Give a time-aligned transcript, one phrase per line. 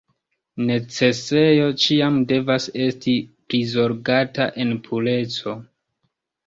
[0.69, 3.15] Necesejo ĉiam devas esti
[3.51, 5.57] prizorgata en pureco.